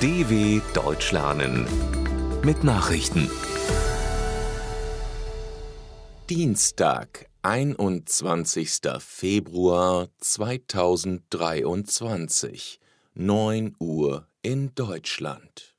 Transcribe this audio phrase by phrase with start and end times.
[0.00, 1.66] DW Deutsch lernen
[2.44, 3.28] mit Nachrichten.
[6.30, 8.78] Dienstag, 21.
[9.00, 12.78] Februar 2023,
[13.14, 15.74] 9 Uhr in Deutschland.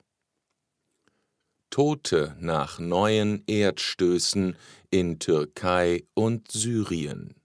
[1.70, 4.54] Tote nach neuen Erdstößen
[4.90, 7.40] in Türkei und Syrien.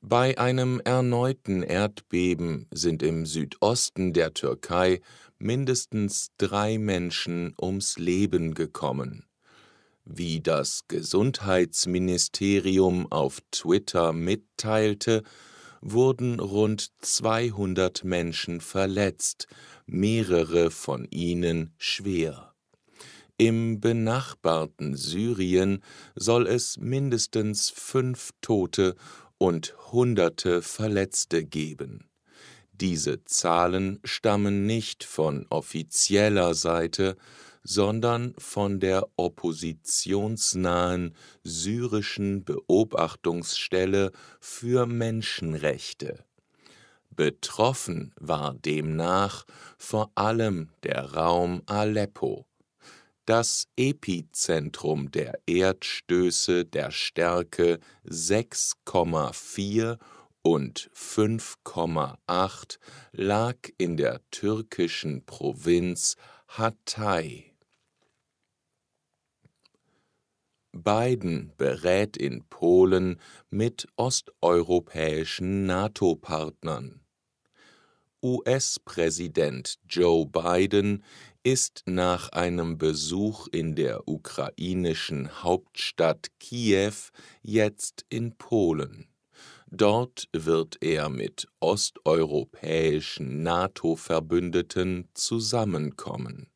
[0.00, 5.00] Bei einem erneuten Erdbeben sind im Südosten der Türkei
[5.38, 9.24] mindestens drei Menschen ums Leben gekommen.
[10.04, 15.22] Wie das Gesundheitsministerium auf Twitter mitteilte,
[15.80, 19.46] wurden rund 200 Menschen verletzt,
[19.86, 22.52] mehrere von ihnen schwer.
[23.36, 25.82] Im benachbarten Syrien
[26.16, 28.96] soll es mindestens fünf Tote
[29.38, 32.07] und Hunderte Verletzte geben.
[32.80, 37.16] Diese Zahlen stammen nicht von offizieller Seite,
[37.64, 46.24] sondern von der oppositionsnahen syrischen Beobachtungsstelle für Menschenrechte.
[47.10, 49.44] Betroffen war demnach
[49.76, 52.46] vor allem der Raum Aleppo
[53.28, 59.98] das Epizentrum der Erdstöße der Stärke 6,4
[60.48, 62.78] und 5,8
[63.12, 67.52] lag in der türkischen Provinz Hatay.
[70.72, 77.02] Biden berät in Polen mit osteuropäischen NATO-Partnern.
[78.22, 81.04] US-Präsident Joe Biden
[81.42, 86.94] ist nach einem Besuch in der ukrainischen Hauptstadt Kiew
[87.42, 89.08] jetzt in Polen.
[89.70, 96.48] Dort wird er mit osteuropäischen NATO-Verbündeten zusammenkommen.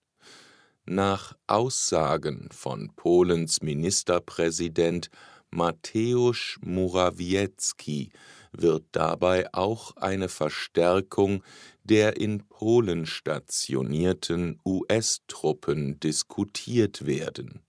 [0.87, 5.11] Nach Aussagen von Polens Ministerpräsident
[5.51, 8.11] Mateusz Morawiecki
[8.53, 11.45] wird dabei auch eine Verstärkung
[11.85, 17.61] der in Polen stationierten US-Truppen diskutiert werden.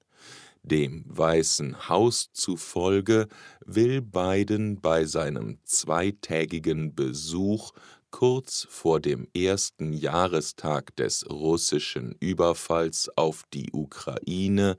[0.64, 3.28] Dem Weißen Haus zufolge
[3.66, 7.74] will Biden bei seinem zweitägigen Besuch
[8.12, 14.78] kurz vor dem ersten Jahrestag des russischen Überfalls auf die Ukraine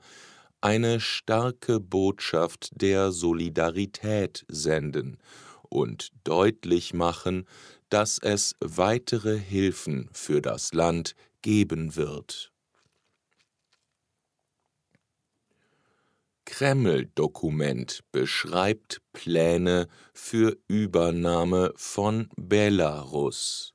[0.59, 5.17] eine starke Botschaft der Solidarität senden
[5.69, 7.45] und deutlich machen,
[7.89, 12.54] dass es weitere Hilfen für das Land geben wird.
[16.45, 23.73] Kreml-Dokument beschreibt Pläne für Übernahme von Belarus.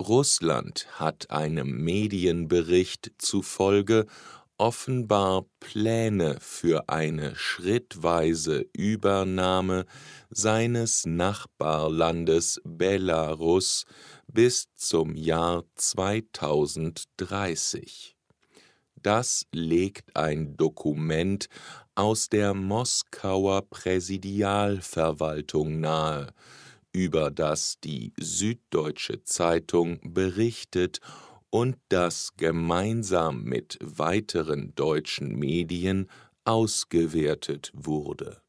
[0.00, 4.06] Russland hat einem Medienbericht zufolge
[4.60, 9.86] offenbar Pläne für eine schrittweise Übernahme
[10.28, 13.86] seines Nachbarlandes Belarus
[14.26, 18.19] bis zum Jahr 2030.
[19.02, 21.48] Das legt ein Dokument
[21.94, 26.32] aus der Moskauer Präsidialverwaltung nahe,
[26.92, 30.98] über das die Süddeutsche Zeitung berichtet
[31.50, 36.10] und das gemeinsam mit weiteren deutschen Medien
[36.44, 38.42] ausgewertet wurde.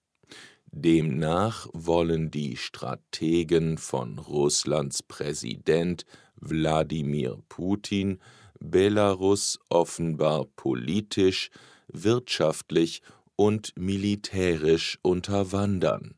[0.74, 6.06] Demnach wollen die Strategen von Russlands Präsident
[6.38, 8.20] Wladimir Putin
[8.62, 11.50] Belarus offenbar politisch,
[11.88, 13.02] wirtschaftlich
[13.36, 16.16] und militärisch unterwandern.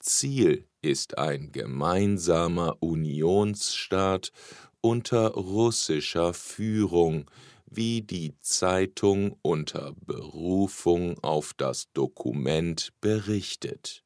[0.00, 4.32] Ziel ist ein gemeinsamer Unionsstaat
[4.80, 7.30] unter russischer Führung,
[7.66, 14.04] wie die Zeitung unter Berufung auf das Dokument berichtet.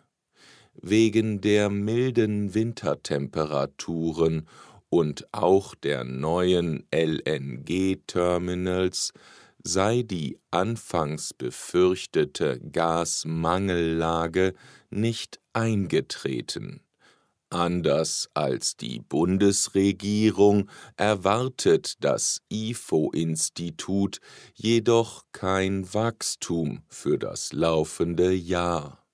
[0.74, 4.48] Wegen der milden Wintertemperaturen
[4.90, 9.14] und auch der neuen LNG-Terminals
[9.64, 14.54] sei die anfangs befürchtete Gasmangellage
[14.90, 16.82] nicht eingetreten.
[17.52, 24.22] Anders als die Bundesregierung erwartet das IFO-Institut
[24.56, 29.06] jedoch kein Wachstum für das laufende Jahr.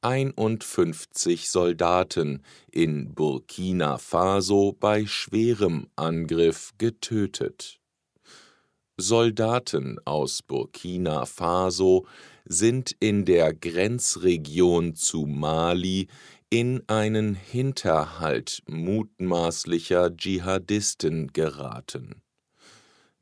[0.00, 7.81] 51 Soldaten in Burkina Faso bei schwerem Angriff getötet.
[8.98, 12.06] Soldaten aus Burkina Faso
[12.44, 16.08] sind in der Grenzregion zu Mali
[16.50, 22.22] in einen Hinterhalt mutmaßlicher Dschihadisten geraten.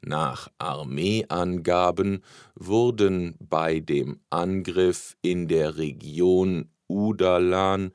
[0.03, 2.25] Nach Armeeangaben
[2.55, 7.93] wurden bei dem Angriff in der Region Udalan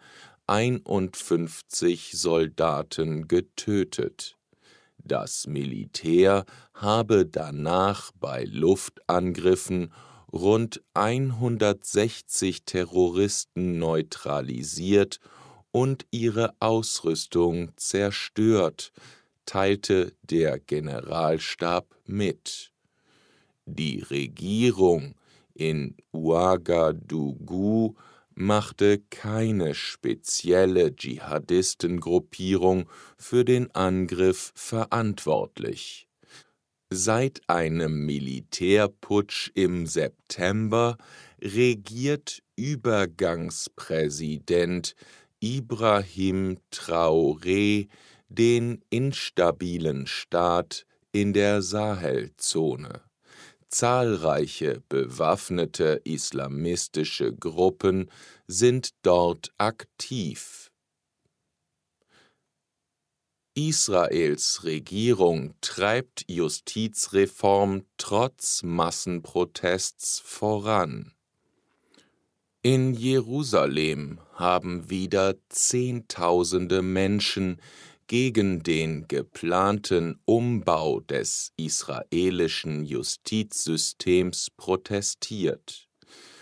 [0.47, 4.37] 51 Soldaten getötet.
[5.07, 9.93] Das Militär habe danach bei Luftangriffen
[10.33, 15.19] rund 160 Terroristen neutralisiert
[15.71, 18.91] und ihre Ausrüstung zerstört,
[19.45, 22.71] teilte der Generalstab mit.
[23.67, 25.13] Die Regierung
[25.53, 27.95] in Ouagadougou
[28.35, 32.87] machte keine spezielle Dschihadistengruppierung
[33.17, 36.07] für den Angriff verantwortlich.
[36.89, 40.97] Seit einem Militärputsch im September
[41.41, 44.95] regiert Übergangspräsident
[45.39, 47.87] Ibrahim Traoré
[48.29, 53.01] den instabilen Staat in der Sahelzone.
[53.69, 58.09] Zahlreiche bewaffnete islamistische Gruppen
[58.47, 60.71] sind dort aktiv.
[63.57, 71.13] Israels Regierung treibt Justizreform trotz Massenprotests voran.
[72.61, 77.61] In Jerusalem haben wieder Zehntausende Menschen
[78.07, 85.87] gegen den geplanten Umbau des israelischen Justizsystems protestiert.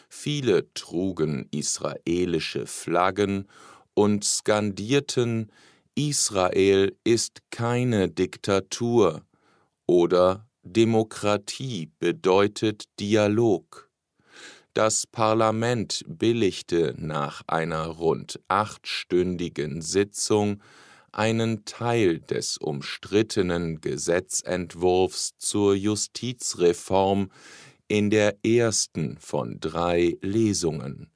[0.09, 3.47] Viele trugen israelische Flaggen
[3.93, 5.51] und skandierten
[5.95, 9.23] Israel ist keine Diktatur
[9.85, 13.89] oder Demokratie bedeutet Dialog.
[14.73, 20.63] Das Parlament billigte nach einer rund achtstündigen Sitzung
[21.13, 27.29] einen Teil des umstrittenen Gesetzentwurfs zur Justizreform
[27.87, 31.09] in der ersten von drei Lesungen.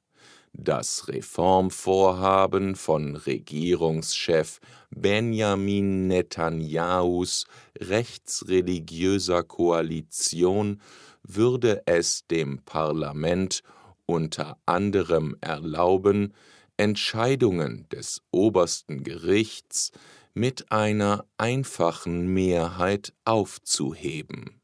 [0.52, 4.60] Das Reformvorhaben von Regierungschef
[4.90, 7.46] Benjamin Netanyahus
[7.78, 10.80] rechtsreligiöser Koalition
[11.22, 13.62] würde es dem Parlament
[14.06, 16.32] unter anderem erlauben,
[16.78, 19.92] Entscheidungen des obersten Gerichts
[20.32, 24.62] mit einer einfachen Mehrheit aufzuheben.